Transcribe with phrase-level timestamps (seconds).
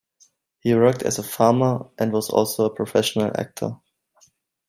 [0.61, 3.77] He worked as a farmer, and was also a professional actor.